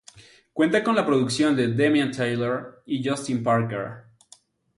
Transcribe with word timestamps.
Cuenta 0.51 0.83
con 0.83 0.95
la 0.95 1.05
producción 1.05 1.55
de 1.55 1.71
Damian 1.75 2.09
Taylor 2.09 2.81
y 2.87 3.07
Justin 3.07 3.43
Parker. 3.43 4.05